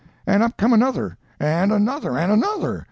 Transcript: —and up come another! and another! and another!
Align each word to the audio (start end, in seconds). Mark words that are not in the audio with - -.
—and 0.25 0.41
up 0.41 0.57
come 0.57 0.73
another! 0.73 1.15
and 1.39 1.71
another! 1.71 2.17
and 2.17 2.31
another! 2.31 2.79